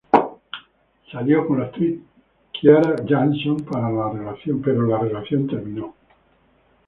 Salió 1.11 1.45
con 1.47 1.59
la 1.59 1.65
actriz 1.65 1.99
Ciara 2.59 2.95
Janson, 3.07 3.57
pero 3.71 4.11
la 4.87 4.97
relación 4.97 5.45
terminó. 5.45 5.93